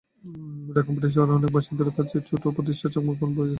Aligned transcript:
রাঙামাটি 0.75 1.09
শহরের 1.13 1.37
অনেক 1.39 1.51
বাসিন্দার 1.55 1.95
কাছেও 1.97 2.25
ছোট্ট 2.29 2.45
প্রতিষ্ঠা 2.55 2.87
চাকমা 2.93 3.11
এখন 3.13 3.29
পরিচিত 3.29 3.37
নাম। 3.37 3.49